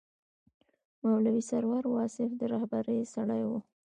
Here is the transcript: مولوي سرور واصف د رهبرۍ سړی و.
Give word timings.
مولوي 1.05 1.43
سرور 1.49 1.83
واصف 1.95 2.29
د 2.37 2.41
رهبرۍ 2.53 2.99
سړی 3.13 3.41
و. 3.45 3.51